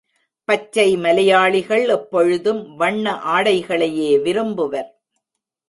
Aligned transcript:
பச்சை 0.47 0.97
மலையாளிகள் 0.97 1.87
எப்பொழுதும் 1.87 2.75
வண்ண 2.75 3.13
ஆடைகளையே 3.25 4.11
விரும்புவர். 4.21 4.89